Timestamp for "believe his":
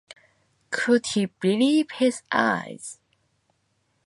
1.27-2.23